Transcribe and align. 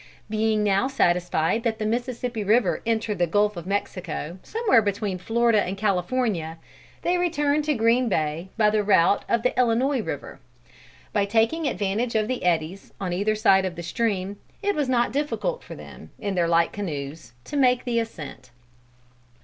Being 0.31 0.63
now 0.63 0.87
satisfied 0.87 1.61
that 1.61 1.77
the 1.77 1.85
Mississippi 1.85 2.43
river 2.43 2.81
entered 2.87 3.19
the 3.19 3.27
Gulf 3.27 3.55
of 3.55 3.67
Mexico, 3.67 4.39
somewhere 4.41 4.81
between 4.81 5.19
Florida 5.19 5.61
and 5.61 5.77
California, 5.77 6.57
they 7.03 7.19
returned 7.19 7.65
to 7.65 7.75
Green 7.75 8.09
Bay 8.09 8.49
by 8.57 8.71
the 8.71 8.81
route 8.83 9.23
of 9.29 9.43
the 9.43 9.55
Illinois 9.55 10.01
river. 10.01 10.39
By 11.13 11.25
taking 11.25 11.67
advantage 11.67 12.15
of 12.15 12.27
the 12.27 12.43
eddies, 12.43 12.93
on 12.99 13.13
either 13.13 13.35
side 13.35 13.63
of 13.63 13.75
the 13.75 13.83
stream, 13.83 14.37
it 14.63 14.73
was 14.73 14.89
not 14.89 15.11
difficult 15.13 15.63
for 15.63 15.75
them, 15.75 16.09
in 16.17 16.33
their 16.33 16.47
light 16.47 16.73
canoes, 16.73 17.33
to 17.43 17.55
make 17.55 17.83
the 17.83 17.99
ascent. 17.99 18.49